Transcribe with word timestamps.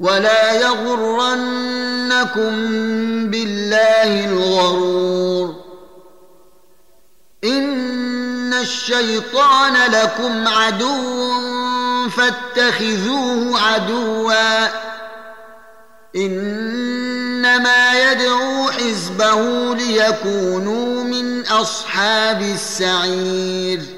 ولا 0.00 0.52
يغرنكم 0.52 2.50
بالله 3.30 4.24
الغرور. 4.24 5.54
إن 7.44 8.52
الشيطان 8.52 9.90
لكم 9.92 10.48
عدو 10.48 11.28
فاتخذوه 12.08 13.60
عدوا. 13.60 14.66
إنما 16.16 18.12
يدعو 18.12 18.70
حزبه 18.70 19.74
ليكونوا 19.74 21.04
من 21.04 21.46
أصحاب 21.46 22.42
السعير. 22.42 23.97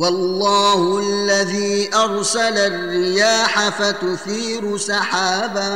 والله 0.00 0.98
الذي 0.98 1.90
أرسل 1.94 2.58
الرياح 2.58 3.68
فتثير 3.68 4.78
سحابا 4.78 5.70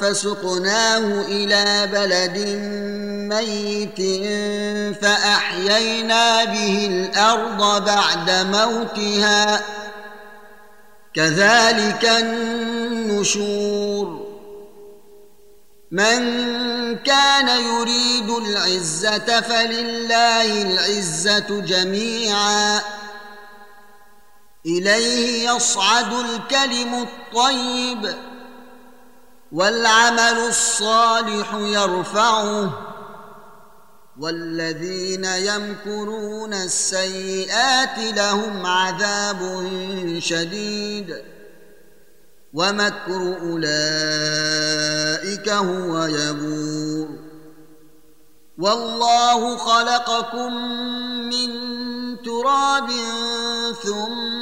فسقناه 0.00 1.20
إلى 1.28 1.88
بلد 1.92 2.38
ميت 3.34 4.00
فأحيينا 5.02 6.44
به 6.44 6.86
الأرض 6.90 7.84
بعد 7.84 8.30
موتها. 8.30 9.62
كذلك 11.14 12.04
النشور. 12.04 13.52
من 15.90 16.18
كان 16.98 17.48
يريد 17.48 18.30
العزة 18.30 19.40
فلله 19.40 20.62
العزة 20.62 21.60
جميعا. 21.60 22.80
إليه 24.66 25.50
يصعد 25.50 26.12
الكلم 26.12 26.94
الطيب 26.94 28.14
والعمل 29.52 30.38
الصالح 30.48 31.54
يرفعه 31.54 32.88
والذين 34.18 35.24
يمكرون 35.24 36.54
السيئات 36.54 37.98
لهم 37.98 38.66
عذاب 38.66 39.70
شديد 40.18 41.16
ومكر 42.54 43.36
أولئك 43.42 43.88
هو 45.48 46.04
يبور. 46.04 47.08
والله 48.58 49.56
خلقكم 49.56 50.54
من 51.28 51.50
تراب 52.22 52.90
ثم 53.82 54.41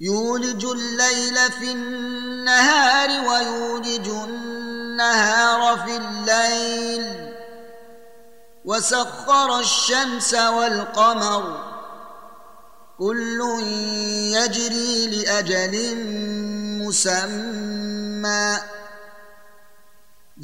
يولج 0.00 0.64
الليل 0.64 1.52
في 1.60 1.72
النهار 1.72 3.08
ويولج 3.28 4.08
النهار 4.08 5.78
في 5.78 5.96
الليل. 5.96 7.34
وسخر 8.64 9.58
الشمس 9.58 10.34
والقمر. 10.34 11.64
كل 12.98 13.40
يجري 14.34 15.06
لأجل 15.06 15.96
مسمى. 16.86 18.58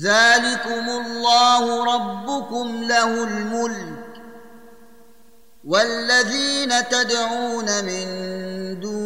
ذلكم 0.00 0.88
الله 0.88 1.94
ربكم 1.94 2.82
له 2.82 3.24
الملك. 3.24 4.06
والذين 5.64 6.88
تدعون 6.88 7.84
من 7.84 8.06
دونه 8.80 9.05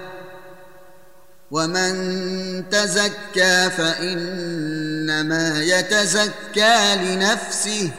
ومن 1.51 2.69
تزكى 2.69 3.69
فانما 3.77 5.61
يتزكى 5.63 6.95
لنفسه 6.95 7.91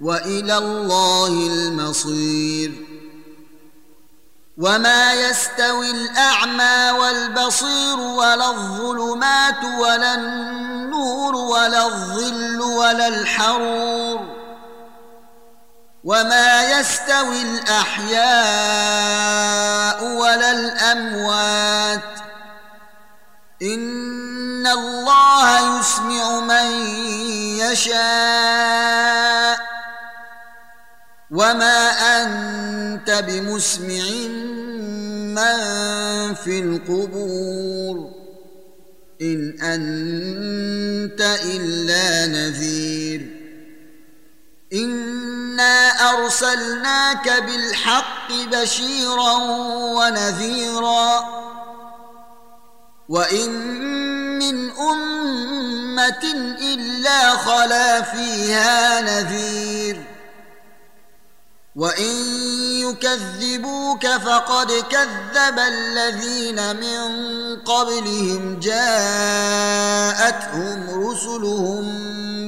والى 0.00 0.58
الله 0.58 1.26
المصير 1.26 2.72
وما 4.58 5.14
يستوي 5.14 5.90
الاعمى 5.90 6.98
والبصير 6.98 8.00
ولا 8.00 8.50
الظلمات 8.50 9.64
ولا 9.80 10.14
النور 10.14 11.34
ولا 11.34 11.86
الظل 11.86 12.60
ولا 12.60 13.08
الحرور 13.08 14.38
وما 16.04 16.78
يستوي 16.80 17.42
الاحياء 17.42 18.18
ولا 20.04 20.50
الاموات 20.50 22.17
ان 23.62 24.66
الله 24.66 25.78
يسمع 25.80 26.40
من 26.40 26.70
يشاء 27.58 29.58
وما 31.30 31.90
انت 32.22 33.24
بمسمع 33.28 34.04
من 35.34 35.58
في 36.34 36.60
القبور 36.60 38.10
ان 39.22 39.60
انت 39.60 41.20
الا 41.44 42.26
نذير 42.26 43.26
انا 44.72 45.88
ارسلناك 46.10 47.28
بالحق 47.42 48.32
بشيرا 48.32 49.32
ونذيرا 49.96 51.37
وان 53.08 53.50
من 54.38 54.70
امه 54.70 56.24
الا 56.60 57.30
خلا 57.30 58.02
فيها 58.02 59.00
نذير 59.00 60.04
وان 61.76 62.14
يكذبوك 62.80 64.06
فقد 64.06 64.72
كذب 64.72 65.58
الذين 65.58 66.76
من 66.76 67.08
قبلهم 67.56 68.60
جاءتهم 68.60 69.88
رسلهم 71.08 71.84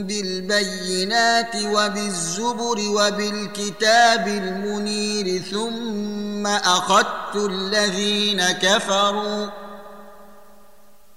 بالبينات 0.02 1.56
وبالزبر 1.64 2.80
وبالكتاب 2.80 4.28
المنير 4.28 5.42
ثم 5.42 6.46
اخذت 6.46 7.36
الذين 7.36 8.42
كفروا 8.42 9.46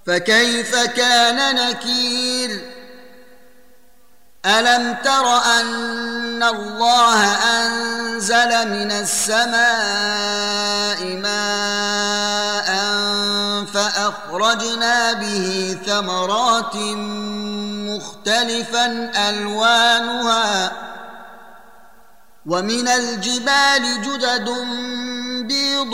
فكيف 0.06 0.76
كان 0.76 1.54
نكير؟ 1.54 2.74
ألم 4.46 4.96
تر 5.04 5.36
أن 5.60 6.42
الله 6.42 7.24
أنزل 7.24 8.68
من 8.68 8.92
السماء 8.92 9.56
ماء 11.16 12.74
فأخرجنا 13.64 15.12
به 15.12 15.76
ثمرات 15.86 16.76
مختلفا 17.90 19.10
ألوانها 19.28 20.72
ومن 22.46 22.88
الجبال 22.88 24.02
جدد 24.02 24.48
بيض 25.48 25.92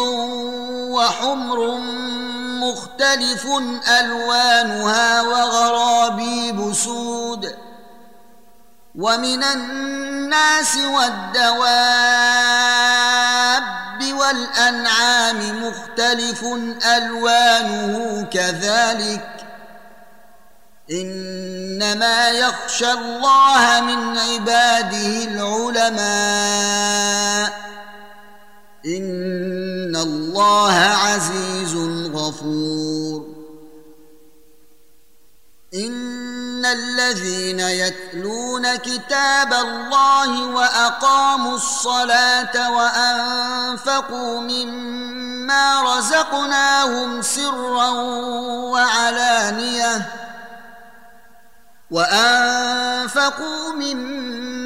وحمر 0.91 1.79
مختلف 2.61 3.47
ألوانها 4.01 5.23
وغرابيب 5.23 6.73
سود 6.73 7.57
ومن 8.95 9.45
الناس 9.45 10.77
والدواب 10.77 12.21
والأنعام 14.13 15.65
مختلف 15.65 16.45
ألوانه 16.97 18.23
كذلك 18.33 19.41
إنما 20.91 22.29
يخشى 22.31 22.93
الله 22.93 23.81
من 23.81 24.19
عباده 24.19 25.25
العلماء 25.25 26.11
إن 28.87 29.97
الله 29.97 30.75
عزيز 30.75 31.75
غفور 32.31 33.27
إن 35.75 36.65
الذين 36.65 37.61
يتلون 37.61 38.77
كتاب 38.77 39.53
الله 39.53 40.47
وأقاموا 40.47 41.55
الصلاة 41.55 42.73
وأنفقوا 42.73 44.41
مما 44.41 45.83
رزقناهم 45.83 47.23
سرا 47.23 47.89
وعلانية 48.71 50.11
وأنفقوا 51.91 53.73
مما 53.73 54.40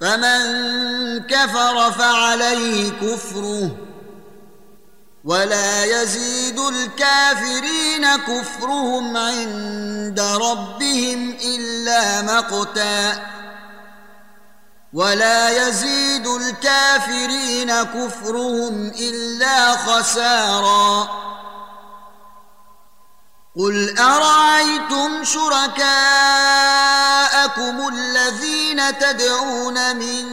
فمن 0.00 0.40
كفر 1.26 1.92
فعليه 1.92 2.90
كفره 2.90 3.76
ولا 5.24 5.84
يزيد 5.84 6.58
الكافرين 6.58 8.16
كفرهم 8.16 9.16
عند 9.16 10.20
ربهم 10.20 11.36
إلا 11.44 12.22
مقتا 12.22 13.22
ولا 14.92 15.68
يزيد 15.68 16.26
الكافرين 16.26 17.82
كفرهم 17.82 18.92
إلا 18.98 19.76
خسارا 19.76 21.08
قل 23.56 23.98
أرأيتم 23.98 25.24
شركاءكم 27.58 27.88
الذين 27.88 28.98
تدعون 28.98 29.96
من 29.96 30.26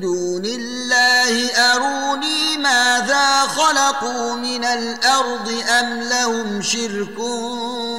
دون 0.00 0.44
الله 0.44 1.50
اروني 1.56 2.56
ماذا 2.58 3.40
خلقوا 3.40 4.34
من 4.34 4.64
الأرض 4.64 5.62
ام 5.68 6.00
لهم 6.00 6.62
شرك 6.62 7.16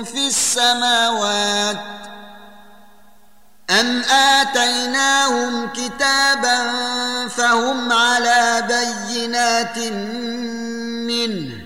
في 0.05 0.27
السماوات 0.27 1.77
ام 3.70 4.01
اتيناهم 4.10 5.70
كتابا 5.70 6.58
فهم 7.27 7.91
على 7.91 8.67
بينات 8.67 9.77
منه 11.08 11.63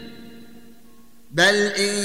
بل 1.32 1.56
ان 1.56 1.96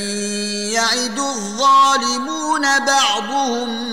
يعد 0.73 1.19
الظالمون 1.19 2.63
بعضهم 2.87 3.93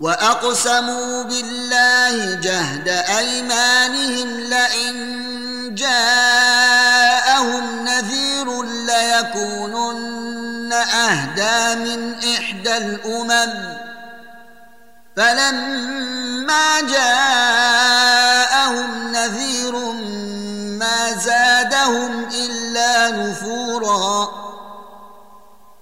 وأقسموا 0.00 1.22
بالله 1.22 2.34
جهد 2.34 2.88
أيمانهم 2.88 4.40
لئن 4.40 5.20
جاءهم 5.74 7.84
نذير 7.84 8.62
ليكونن 8.62 10.72
أهدى 10.72 11.80
من 11.80 12.14
إحدى 12.14 12.76
الأمم 12.76 13.76
فلما 15.16 16.80
جاءهم 16.80 17.79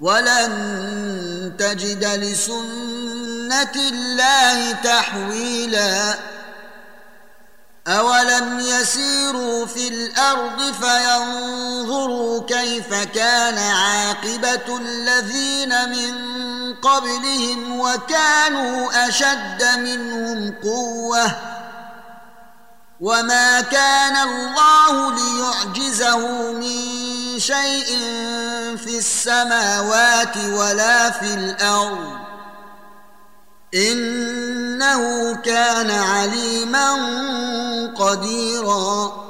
ولن 0.00 1.52
تجد 1.58 2.04
لسنه 2.04 3.74
الله 3.76 4.72
تحويلا 4.72 6.14
اولم 7.86 8.60
يسيروا 8.60 9.66
في 9.66 9.88
الأرض 9.88 10.72
فينظروا 10.72 12.46
كيف 12.46 12.94
كان 12.94 13.58
عاقبه 13.58 14.78
الذين 14.78 15.88
من 15.88 16.14
قبلهم 16.74 17.80
وكانوا 17.80 19.08
اشد 19.08 19.64
منهم 19.78 20.54
قوه 20.62 21.30
وما 23.00 23.60
كان 23.60 24.16
الله 24.16 25.14
ليعجزه 25.14 26.52
من 26.52 27.03
شيء 27.38 27.86
في 28.76 28.98
السماوات 28.98 30.36
ولا 30.36 31.10
في 31.10 31.34
الأرض. 31.34 32.18
إنه 33.74 35.34
كان 35.34 35.90
عليما 35.90 36.92
قديرا. 37.96 39.24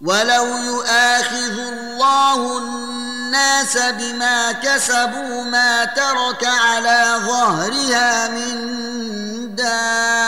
ولو 0.00 0.46
يؤاخذ 0.56 1.58
الله 1.58 2.58
الناس 2.58 3.78
بما 3.78 4.52
كسبوا 4.52 5.42
ما 5.44 5.84
ترك 5.84 6.44
على 6.44 7.14
ظهرها 7.26 8.28
من 8.28 9.54
دابة. 9.54 10.27